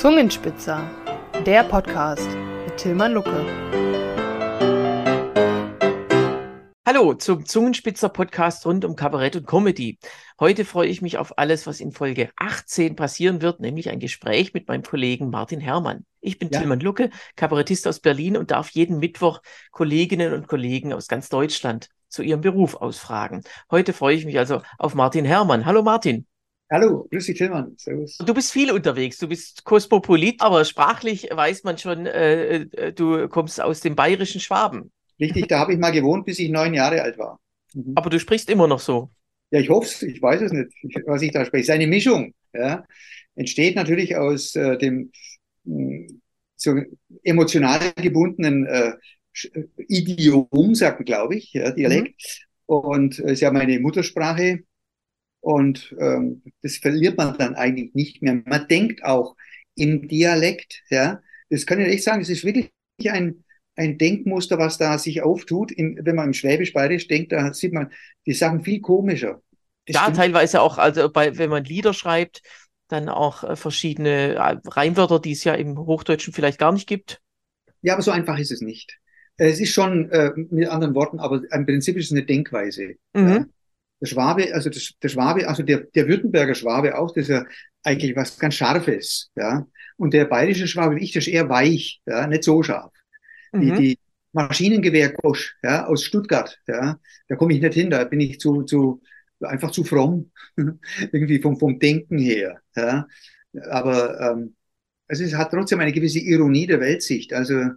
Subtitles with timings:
[0.00, 0.90] Zungenspitzer,
[1.44, 2.26] der Podcast
[2.64, 3.44] mit Tilman Lucke.
[6.86, 9.98] Hallo zum Zungenspitzer Podcast rund um Kabarett und Comedy.
[10.40, 14.54] Heute freue ich mich auf alles, was in Folge 18 passieren wird, nämlich ein Gespräch
[14.54, 16.06] mit meinem Kollegen Martin Herrmann.
[16.22, 16.60] Ich bin ja.
[16.60, 21.90] Tilman Lucke, Kabarettist aus Berlin und darf jeden Mittwoch Kolleginnen und Kollegen aus ganz Deutschland
[22.08, 23.42] zu ihrem Beruf ausfragen.
[23.70, 25.66] Heute freue ich mich also auf Martin Herrmann.
[25.66, 26.26] Hallo Martin.
[26.72, 27.74] Hallo, grüß dich, Tillmann.
[27.76, 28.16] Servus.
[28.18, 33.28] Du bist viel unterwegs, du bist Kosmopolit, aber sprachlich weiß man schon, äh, äh, du
[33.28, 34.92] kommst aus dem bayerischen Schwaben.
[35.18, 37.40] Richtig, da habe ich mal gewohnt, bis ich neun Jahre alt war.
[37.74, 37.94] Mhm.
[37.96, 39.10] Aber du sprichst immer noch so.
[39.50, 40.70] Ja, ich hoffe es, ich weiß es nicht,
[41.06, 41.62] was ich da spreche.
[41.62, 42.34] Es ist eine Mischung.
[42.54, 42.84] Ja.
[43.34, 45.10] Entsteht natürlich aus äh, dem
[45.64, 46.20] mh, hm,
[46.54, 46.74] so
[47.24, 48.92] emotional gebundenen äh,
[49.88, 52.46] Idiom, sagt man, glaube ich, ja, Dialekt.
[52.68, 52.74] Mhm.
[52.76, 54.60] Und es äh, ist ja meine Muttersprache
[55.40, 58.42] und ähm, das verliert man dann eigentlich nicht mehr.
[58.44, 59.36] Man denkt auch
[59.74, 61.20] im Dialekt, ja.
[61.48, 62.70] Das kann ich echt sagen, es ist wirklich
[63.08, 65.72] ein, ein Denkmuster, was da sich auftut.
[65.72, 67.90] In, wenn man im Schwäbisch-Bayerisch denkt, da sieht man
[68.26, 69.42] die Sachen viel komischer.
[69.86, 70.18] Das ja, stimmt.
[70.18, 72.42] teilweise auch, also bei, wenn man Lieder schreibt,
[72.88, 77.20] dann auch äh, verschiedene äh, Reimwörter, die es ja im Hochdeutschen vielleicht gar nicht gibt.
[77.82, 78.98] Ja, aber so einfach ist es nicht.
[79.36, 82.96] Es ist schon äh, mit anderen Worten, aber im Prinzip ist es eine Denkweise.
[83.14, 83.28] Mhm.
[83.28, 83.46] Ja
[84.00, 87.44] der Schwabe, also das, der Schwabe, also der, der Württemberger Schwabe auch, das ist ja
[87.82, 89.66] eigentlich was ganz Scharfes, ja.
[89.96, 92.92] Und der bayerische Schwabe, wie ich, das ist eher weich, ja, nicht so scharf.
[93.52, 93.60] Mhm.
[93.60, 93.98] Die, die
[94.32, 98.62] Maschinengewehr Kosch, ja, aus Stuttgart, ja, da komme ich nicht hin, da bin ich zu,
[98.62, 99.02] zu,
[99.40, 100.30] einfach zu fromm,
[101.12, 103.06] irgendwie vom, vom Denken her, ja.
[103.68, 104.54] Aber, ähm,
[105.08, 107.32] also es hat trotzdem eine gewisse Ironie der Weltsicht.
[107.32, 107.70] Also,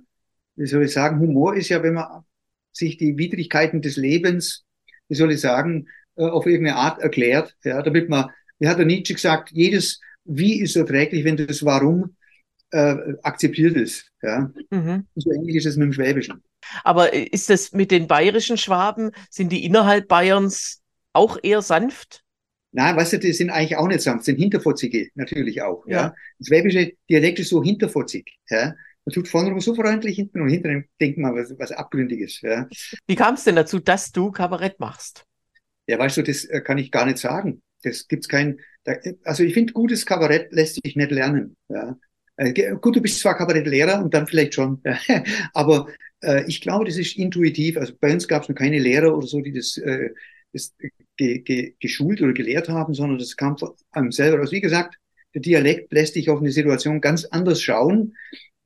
[0.55, 2.23] wie soll ich sagen, Humor ist ja, wenn man
[2.71, 4.66] sich die Widrigkeiten des Lebens,
[5.07, 8.86] wie soll ich sagen, äh, auf irgendeine Art erklärt, ja, damit man, wie hat der
[8.86, 12.16] Nietzsche gesagt, jedes Wie ist erträglich, wenn das Warum
[12.73, 14.11] äh, akzeptiert ist.
[14.22, 14.52] Ja.
[14.69, 15.06] Mhm.
[15.16, 16.44] so ähnlich ist es mit dem Schwäbischen.
[16.84, 20.81] Aber ist das mit den bayerischen Schwaben, sind die innerhalb Bayerns
[21.13, 22.24] auch eher sanft?
[22.72, 25.85] Nein, weißt du, die sind eigentlich auch nicht sanft, sind hinterfotzige natürlich auch.
[25.85, 25.94] Ja.
[25.94, 26.16] ja.
[26.40, 28.40] Das schwäbische Dialekt ist so hinterfotzig.
[28.50, 28.74] Ja.
[29.06, 32.41] Man tut vorne so freundlich, hinten und hinten denkt man was, was Abgründiges.
[32.41, 32.68] Ja.
[33.06, 35.25] Wie kam es denn dazu, dass du Kabarett machst?
[35.88, 37.61] Ja, weißt du, das äh, kann ich gar nicht sagen.
[37.83, 38.59] Das gibt's kein,
[39.23, 41.55] also ich finde, gutes Kabarett lässt sich nicht lernen.
[41.69, 41.97] Ja.
[42.38, 44.81] Äh, gut, du bist zwar Kabarettlehrer und dann vielleicht schon,
[45.53, 45.88] aber
[46.21, 47.77] äh, ich glaube, das ist intuitiv.
[47.77, 50.09] Also bei uns gab es noch keine Lehrer oder so, die das, äh,
[50.51, 50.73] das
[51.17, 54.51] ge, ge, geschult oder gelehrt haben, sondern das kam von einem selber aus.
[54.51, 54.97] Wie gesagt,
[55.33, 58.15] der Dialekt lässt dich auf eine Situation ganz anders schauen.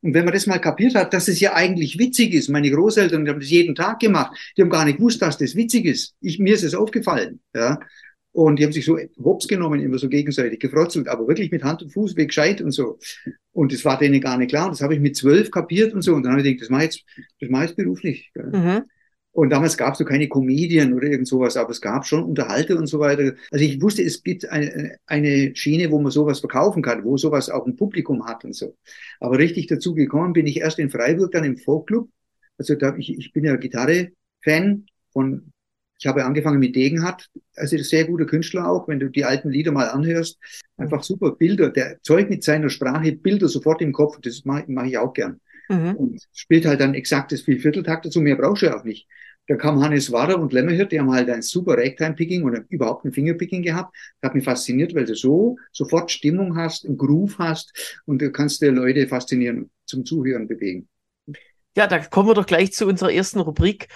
[0.07, 3.25] Und wenn man das mal kapiert hat, dass es ja eigentlich witzig ist, meine Großeltern
[3.25, 6.15] die haben das jeden Tag gemacht, die haben gar nicht gewusst, dass das witzig ist.
[6.21, 7.77] Ich, mir ist es aufgefallen, ja.
[8.31, 11.81] Und die haben sich so hops genommen, immer so gegenseitig gefrotzelt, aber wirklich mit Hand
[11.81, 12.99] und Fuß weg gescheit und so.
[13.51, 14.69] Und das war denen gar nicht klar.
[14.69, 16.15] Das habe ich mit zwölf kapiert und so.
[16.15, 18.31] Und dann habe ich gedacht, das mache ich jetzt, das mache ich jetzt beruflich.
[18.33, 18.83] Mhm.
[19.37, 22.75] Und damals gab es so keine Comedien oder irgend sowas, aber es gab schon Unterhalte
[22.75, 23.35] und so weiter.
[23.51, 27.51] Also ich wusste, es gibt eine, eine Schiene, wo man sowas verkaufen kann, wo sowas
[27.51, 28.75] auch ein Publikum hat und so.
[29.19, 32.09] Aber richtig dazu gekommen bin ich erst in Freiburg, dann im Folkclub.
[32.57, 35.51] Also da, ich, ich bin ja Gitarre-Fan von,
[35.99, 39.71] ich habe angefangen mit Degenhardt, also sehr guter Künstler auch, wenn du die alten Lieder
[39.71, 40.39] mal anhörst.
[40.77, 44.85] Einfach super Bilder, der zeugt mit seiner Sprache Bilder sofort im Kopf, das mache mach
[44.85, 45.39] ich auch gern.
[45.69, 45.95] Mhm.
[45.95, 49.07] Und spielt halt dann exaktes Viervierteltakt dazu, mehr brauchst du ja auch nicht.
[49.49, 53.13] Da kam Hannes Wader und Lemmerhirt, die haben halt ein super Ragtime-Picking oder überhaupt ein
[53.13, 53.95] Fingerpicking gehabt.
[54.19, 58.29] Das hat mich fasziniert, weil du so sofort Stimmung hast, einen Groove hast und du
[58.29, 60.89] kannst dir Leute faszinieren, zum Zuhören bewegen.
[61.77, 63.87] Ja, da kommen wir doch gleich zu unserer ersten Rubrik.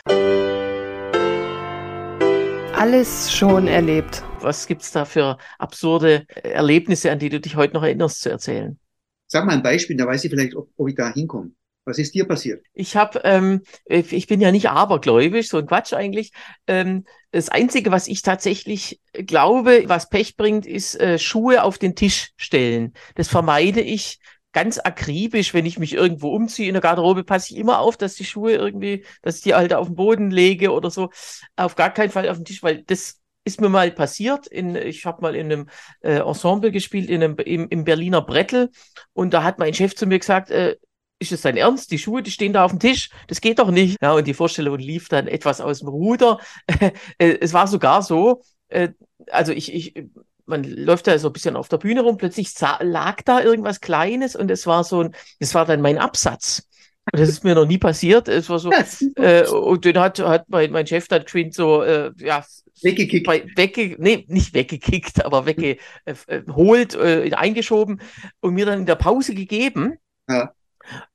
[2.74, 4.24] Alles schon erlebt.
[4.40, 8.80] Was gibt's da für absurde Erlebnisse, an die du dich heute noch erinnerst, zu erzählen?
[9.28, 11.52] Sag mal ein Beispiel, da weiß ich vielleicht, ob, ob ich da hinkomme.
[11.86, 12.64] Was ist dir passiert?
[12.74, 16.32] Ich habe, ähm, ich bin ja nicht abergläubisch, so ein Quatsch eigentlich.
[16.68, 21.96] Ähm, das Einzige, was ich tatsächlich glaube, was Pech bringt, ist äh, Schuhe auf den
[21.96, 22.94] Tisch stellen.
[23.16, 24.20] Das vermeide ich
[24.52, 28.16] ganz akribisch, wenn ich mich irgendwo umziehe in der Garderobe, passe ich immer auf, dass
[28.16, 31.10] die Schuhe irgendwie, dass ich die halt auf den Boden lege oder so.
[31.56, 34.48] Auf gar keinen Fall auf den Tisch, weil das ist mir mal passiert.
[34.48, 35.70] In, ich habe mal in einem
[36.02, 38.70] äh, Ensemble gespielt, in einem, im, im Berliner Brettel.
[39.14, 40.76] Und da hat mein Chef zu mir gesagt, äh,
[41.22, 41.92] ist es dein Ernst?
[41.92, 43.12] Die Schuhe, die stehen da auf dem Tisch.
[43.28, 43.98] Das geht doch nicht.
[44.02, 46.40] Ja, und die Vorstellung lief dann etwas aus dem Ruder.
[47.18, 48.90] Äh, es war sogar so, äh,
[49.30, 50.06] also ich, ich,
[50.46, 54.36] man läuft da so ein bisschen auf der Bühne rum, plötzlich lag da irgendwas Kleines
[54.36, 56.68] und es war so ein, das war dann mein Absatz.
[57.12, 58.28] Und das ist mir noch nie passiert.
[58.28, 58.72] Es war so,
[59.16, 62.44] äh, und den hat, hat mein, mein Chef dann geschwind so, äh, ja,
[62.82, 63.28] Weggekickt.
[63.28, 68.02] bei, wegge, nee, nicht weggekickt, aber weggeholt, äh, eingeschoben
[68.40, 69.98] und mir dann in der Pause gegeben.
[70.28, 70.54] Ja.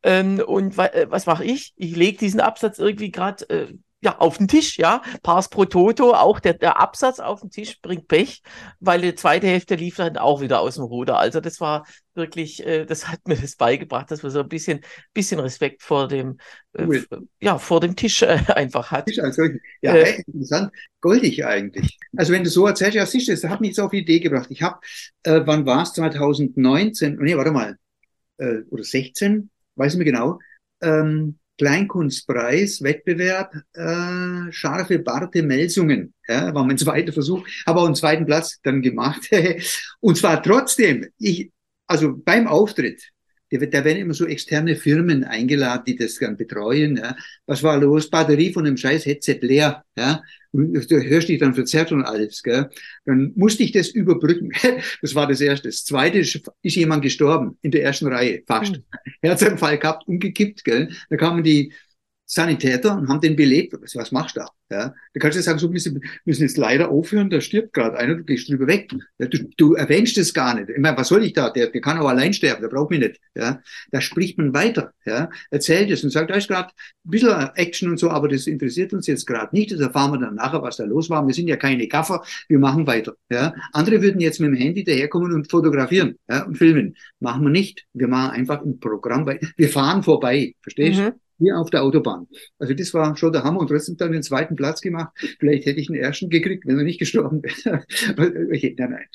[0.03, 1.73] Ähm, und wa äh, was mache ich?
[1.77, 5.03] Ich lege diesen Absatz irgendwie gerade äh, ja, auf den Tisch, ja.
[5.23, 8.43] Pars pro Toto, auch der, der Absatz auf den Tisch bringt Pech,
[8.79, 11.19] weil die zweite Hälfte lief dann auch wieder aus dem Ruder.
[11.19, 14.81] Also das war wirklich, äh, das hat mir das beigebracht, dass man so ein bisschen,
[15.15, 16.37] bisschen Respekt vor dem,
[16.75, 17.07] äh, Cool.
[17.41, 19.07] ja, vor dem Tisch äh, einfach hat.
[19.07, 19.61] Tisch als solchen.
[19.81, 20.23] Ja, Äh.
[20.27, 20.73] interessant.
[21.01, 21.99] Goldig eigentlich.
[22.17, 24.21] Also wenn du so erzählst, ja, siehst du, das hat mich jetzt auf die Idee
[24.21, 24.49] gebracht.
[24.51, 24.79] Ich habe,
[25.23, 25.93] äh, wann war es?
[25.95, 27.77] 2019, nee, warte mal,
[28.39, 30.38] äh, oder 16, weiß nicht mehr genau,
[30.82, 36.12] ähm, Kleinkunstpreis, Wettbewerb, äh, scharfe Barte Melsungen.
[36.28, 39.28] Ja, war mein zweiter Versuch, habe auch einen zweiten Platz dann gemacht.
[40.00, 41.50] Und zwar trotzdem, ich,
[41.87, 43.11] also beim Auftritt,
[43.51, 46.97] da werden immer so externe Firmen eingeladen, die das dann betreuen.
[46.97, 47.17] Ja.
[47.47, 48.11] Was war los?
[48.11, 49.85] Batterie von dem scheiß Headset leer.
[49.97, 50.23] Ja.
[50.53, 52.43] Und du hörst dich dann verzerrt und alles.
[52.43, 52.69] Gell.
[53.05, 54.53] Dann musste ich das überbrücken.
[55.03, 55.69] Das war das Erste.
[55.69, 58.77] Das Zweite ist, ist jemand gestorben in der ersten Reihe, fast.
[58.77, 58.83] Hm.
[59.23, 60.65] Herzanfall gehabt, umgekippt.
[60.65, 60.91] Gell.
[61.11, 61.73] Da kamen die
[62.26, 63.73] Sanitäter und haben den belebt.
[63.81, 64.49] Was, was machst du da?
[64.69, 68.17] Ja, da kannst du sagen, so müssen, müssen jetzt leider aufhören, da stirbt gerade einer,
[68.17, 68.93] du gehst drüber weg.
[69.19, 70.70] Ja, du, du erwähnst es gar nicht.
[70.70, 71.50] Ich meine, was soll ich da?
[71.50, 73.20] Der, der kann auch allein sterben, der braucht mich nicht.
[73.37, 73.61] Ja,
[73.93, 74.93] da spricht man weiter.
[75.05, 78.49] Ja, erzählt es und sagt, da ist gerade ein bisschen Action und so, aber das
[78.49, 79.70] interessiert uns jetzt gerade nicht.
[79.70, 81.25] Das erfahren wir dann nachher, was da los war.
[81.25, 83.14] Wir sind ja keine Gaffer, wir machen weiter.
[83.31, 86.96] Ja, andere würden jetzt mit dem Handy daherkommen und fotografieren ja, und filmen.
[87.20, 87.87] Machen wir nicht.
[87.93, 90.55] Wir machen einfach ein Programm, wir fahren vorbei.
[90.61, 91.02] Verstehst du?
[91.05, 91.25] Mhm.
[91.38, 92.27] Hier auf der Autobahn.
[92.59, 95.12] Also das war schon der Hammer und trotzdem dann den zweiten Platz gemacht.
[95.38, 97.85] Vielleicht hätte ich den ersten gekriegt, wenn er nicht gestorben wäre.
[98.53, 99.06] Okay, nein, nein.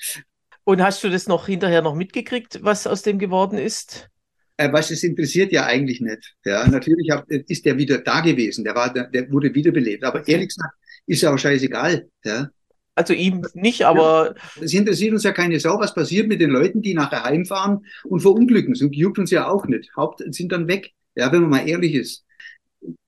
[0.64, 4.10] Und hast du das noch hinterher noch mitgekriegt, was aus dem geworden ist?
[4.56, 6.34] Äh, was es interessiert ja eigentlich nicht.
[6.44, 8.64] Ja, natürlich hab, ist der wieder da gewesen.
[8.64, 10.04] Der war, der, der wurde wiederbelebt.
[10.04, 10.74] Aber ehrlich gesagt,
[11.06, 12.08] ist ja auch scheißegal.
[12.24, 12.50] Ja,
[12.94, 16.82] Also ihm nicht, aber es interessiert uns ja keine Sau, was passiert mit den Leuten,
[16.82, 18.74] die nachher heimfahren und verunglücken.
[18.74, 19.90] So juckt uns ja auch nicht.
[19.96, 20.92] Haupt sind dann weg.
[21.14, 22.24] Ja, wenn man mal ehrlich ist.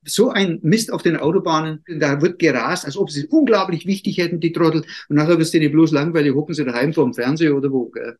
[0.05, 4.19] So ein Mist auf den Autobahnen, da wird gerast, als ob sie es unglaublich wichtig
[4.19, 4.85] hätten, die Trottel.
[5.09, 7.87] Und nachher wirst du denen bloß langweilig, hocken sie daheim vor dem Fernseher oder wo,
[7.91, 8.17] gell?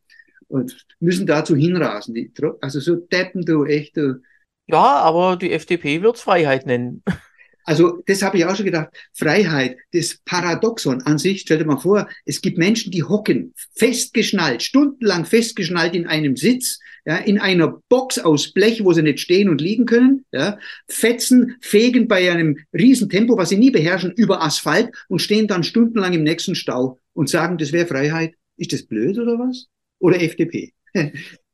[0.47, 2.13] Und müssen dazu hinrasen.
[2.13, 4.21] Die, Tro- also so Deppen, du, echt, du.
[4.67, 7.03] ja, aber die FDP wird's Freiheit nennen.
[7.65, 8.89] Also das habe ich auch schon gedacht.
[9.13, 14.61] Freiheit, das Paradoxon an sich, stell dir mal vor, es gibt Menschen, die hocken festgeschnallt,
[14.61, 19.49] stundenlang festgeschnallt in einem Sitz, ja, in einer Box aus Blech, wo sie nicht stehen
[19.49, 24.43] und liegen können, ja, fetzen, fegen bei einem riesen Tempo, was sie nie beherrschen, über
[24.43, 28.35] Asphalt und stehen dann stundenlang im nächsten Stau und sagen, das wäre Freiheit.
[28.57, 29.67] Ist das blöd oder was?
[29.99, 30.74] Oder FDP?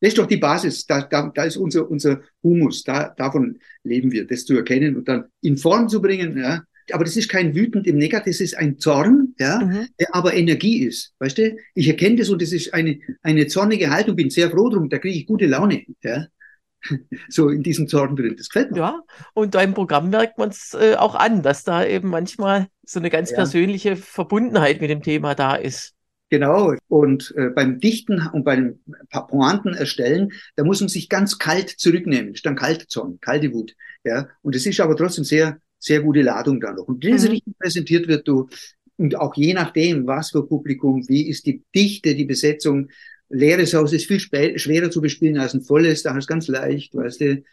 [0.04, 4.12] Das ist doch die Basis, da, da, da ist unser, unser Humus, da, davon leben
[4.12, 6.38] wir, das zu erkennen und dann in Form zu bringen.
[6.38, 6.64] Ja.
[6.92, 9.88] Aber das ist kein wütend im Negativ, das ist ein Zorn, ja, Mhm.
[10.00, 11.14] der aber Energie ist.
[11.20, 11.56] Weißt du?
[11.76, 14.98] Ich erkenne das und das ist eine, eine zornige Haltung, bin sehr froh drum, da
[14.98, 15.84] kriege ich gute Laune.
[16.04, 16.26] Ja.
[17.30, 18.34] So in diesem Zorn drin.
[18.38, 18.78] Das gefällt mir.
[18.80, 19.02] Ja,
[19.36, 23.12] und deinem Programm merkt man es äh, auch an, dass da eben manchmal so eine
[23.12, 23.36] ganz Ja.
[23.38, 25.94] persönliche Verbundenheit mit dem Thema da ist.
[26.32, 26.74] Genau.
[26.88, 28.80] Und äh, beim Dichten und beim
[29.12, 32.28] Pointen erstellen, da muss man sich ganz kalt zurücknehmen.
[32.30, 33.76] Das ist dann kalte Zorn, kalte Wut.
[34.06, 34.30] Ja.
[34.42, 36.88] Und es ist aber trotzdem sehr, sehr gute Ladung da noch.
[36.88, 37.32] Und wenn es Mhm.
[37.32, 38.48] richtig präsentiert wird, du,
[38.98, 42.88] und auch je nachdem, was für Publikum, wie ist die Dichte, die Besetzung,
[43.30, 47.22] leeres Haus ist viel schwerer zu bespielen als ein volles, da ist ganz leicht, weißt
[47.22, 47.44] du.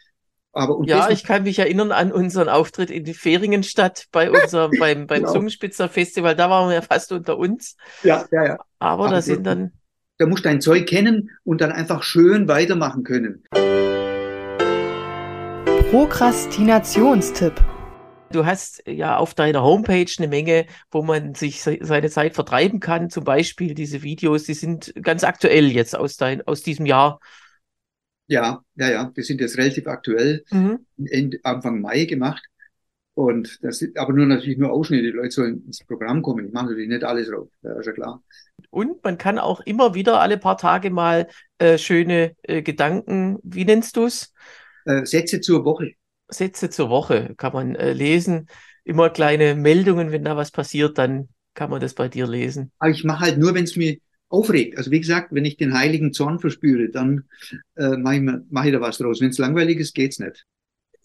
[0.51, 4.71] Aber und Ja, ich kann mich erinnern an unseren Auftritt in die Ferienstadt bei unserem,
[4.79, 5.33] beim, beim Genau.
[5.33, 6.35] Zungenspitzer Festival.
[6.35, 7.75] Da waren wir ja fast unter uns.
[8.03, 8.57] ja, ja, ja.
[8.79, 9.73] Aber Aber da sind dann,
[10.17, 13.43] Da musst du dein Zeug kennen und dann einfach schön weitermachen können.
[16.19, 17.53] Prokrastinationstipp.
[18.31, 22.79] du hast ja auf deiner Homepage eine Menge, wo man sich se seine Zeit vertreiben
[22.79, 23.09] kann.
[23.09, 27.19] Zum Beispiel diese Videos, die sind ganz aktuell jetzt aus dein, aus diesem Jahr.
[28.29, 30.43] Ja, ja, ja, die sind jetzt relativ aktuell.
[30.51, 30.85] Mhm.
[31.05, 32.45] Ende, Anfang Mai gemacht.
[33.15, 35.03] Und das sind aber nur natürlich nur Ausschnitte.
[35.03, 36.45] Die Leute sollen ins Programm kommen.
[36.45, 37.49] Ich mache natürlich nicht alles drauf.
[37.63, 38.23] Ja, ist ja klar.
[38.69, 43.65] Und man kann auch immer wieder alle paar Tage mal äh, schöne äh, Gedanken, wie
[43.65, 44.31] nennst du es?
[44.85, 45.93] Äh, Sätze zur Woche.
[46.27, 48.47] Sätze zur Woche kann man äh, lesen.
[48.83, 52.71] Immer kleine Meldungen, wenn da was passiert, dann kann man das bei dir lesen.
[52.77, 53.97] Aber ich mache halt nur, wenn es mir
[54.29, 54.77] aufregt.
[54.77, 57.25] Also wie gesagt, wenn ich den heiligen Zorn verspüre, dann
[57.75, 59.21] äh, mache ich, mach ich da was draus.
[59.21, 60.45] Wenn es langweilig ist, geht's nicht.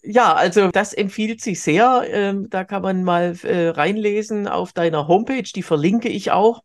[0.03, 2.03] Ja, also das empfiehlt sich sehr.
[2.07, 6.61] Ähm, da kann man mal äh, reinlesen auf deiner Homepage, die verlinke ich auch.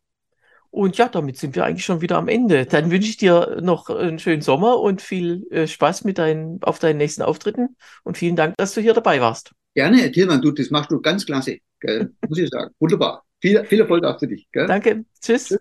[0.69, 2.65] Und ja, damit sind wir eigentlich schon wieder am Ende.
[2.65, 6.79] Dann wünsche ich dir noch einen schönen Sommer und viel äh, Spaß mit deinen, auf
[6.79, 7.75] deinen nächsten Auftritten.
[8.03, 9.51] Und vielen Dank, dass du hier dabei warst.
[9.73, 12.13] Gerne, Tilman, du, das machst du ganz klasse, gell?
[12.27, 12.73] muss ich sagen.
[12.79, 13.23] Wunderbar.
[13.41, 14.47] Viel, viel Erfolg auch für dich.
[14.51, 14.67] Gell?
[14.67, 15.03] Danke.
[15.19, 15.47] Tschüss.
[15.49, 15.59] Tschüss.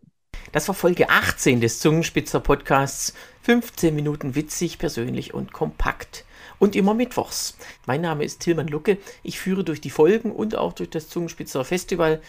[0.53, 3.15] Das war Folge 18 des Zungenspitzer Podcasts.
[3.43, 6.25] 15 Minuten witzig, persönlich und kompakt.
[6.59, 7.57] Und immer mittwochs.
[7.87, 8.99] Mein Name ist Tilman Lucke.
[9.23, 12.21] Ich führe durch die Folgen und auch durch das Zungenspitzer Festival,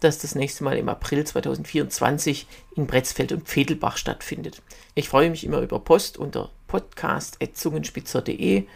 [0.00, 4.60] das das nächste Mal im April 2024 in Bretzfeld und Pfedelbach stattfindet.
[4.94, 8.66] Ich freue mich immer über Post unter podcast.zungenspitzer.de.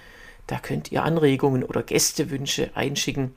[0.47, 3.35] Da könnt ihr Anregungen oder Gästewünsche einschicken.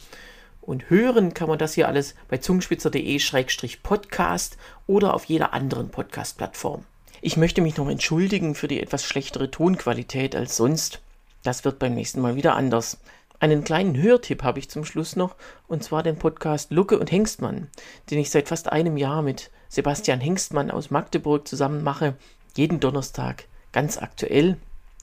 [0.70, 6.84] Und hören kann man das hier alles bei zungenspitzer.de-podcast oder auf jeder anderen Podcast-Plattform.
[7.22, 11.00] Ich möchte mich noch entschuldigen für die etwas schlechtere Tonqualität als sonst.
[11.42, 13.00] Das wird beim nächsten Mal wieder anders.
[13.40, 15.36] Einen kleinen Hörtipp habe ich zum Schluss noch,
[15.68, 17.68] und zwar den Podcast Lucke und Hengstmann,
[18.12, 22.14] den ich seit fast einem Jahr mit Sebastian Hengstmann aus Magdeburg zusammen mache.
[22.56, 24.58] Jeden Donnerstag ganz aktuell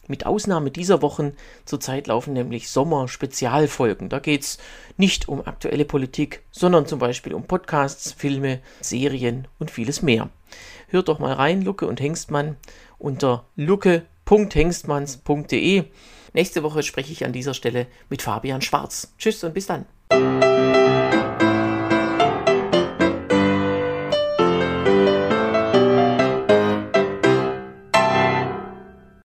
[0.08, 1.32] mit Ausnahme dieser Wochen
[1.64, 4.08] zurzeit laufen nämlich Sommer-Spezialfolgen.
[4.08, 4.58] Da geht es
[4.96, 10.30] nicht um aktuelle Politik, sondern zum Beispiel um Podcasts, Filme, Serien und vieles mehr.
[10.88, 12.56] Hört doch mal rein, Lucke und Hengstmann
[12.98, 15.84] unter lucke.hengstmanns.de.
[16.32, 19.12] Nächste Woche spreche ich an dieser Stelle mit Fabian Schwarz.
[19.18, 19.86] Tschüss und bis dann.